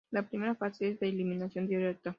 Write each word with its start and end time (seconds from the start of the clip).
La 0.09 0.27
primera 0.27 0.55
fase 0.55 0.89
es 0.89 0.99
de 0.99 1.09
eliminación 1.09 1.67
directa. 1.67 2.09